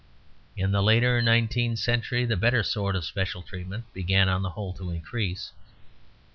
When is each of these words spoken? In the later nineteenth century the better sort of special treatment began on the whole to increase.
In 0.57 0.71
the 0.71 0.81
later 0.81 1.21
nineteenth 1.21 1.77
century 1.77 2.25
the 2.25 2.35
better 2.35 2.63
sort 2.63 2.95
of 2.95 3.05
special 3.05 3.43
treatment 3.43 3.93
began 3.93 4.29
on 4.29 4.41
the 4.41 4.49
whole 4.49 4.73
to 4.77 4.89
increase. 4.89 5.51